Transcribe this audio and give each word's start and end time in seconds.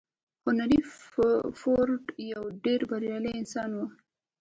هنري 0.45 0.79
فورډ 1.59 2.03
يو 2.33 2.43
ډېر 2.65 2.79
بريالی 2.89 3.31
انسان 3.41 3.69
و. 3.73 3.79